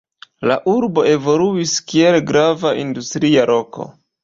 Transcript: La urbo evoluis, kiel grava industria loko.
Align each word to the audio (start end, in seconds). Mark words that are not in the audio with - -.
La 0.51 0.55
urbo 0.71 1.03
evoluis, 1.09 1.75
kiel 1.93 2.19
grava 2.33 2.73
industria 2.87 3.47
loko. 3.55 3.89